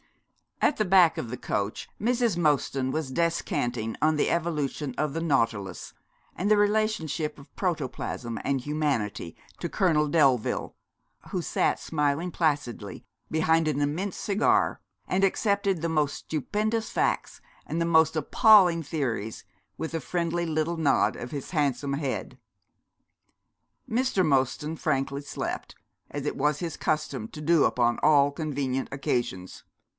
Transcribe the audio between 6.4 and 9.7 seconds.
the relationship of protoplasm and humanity, to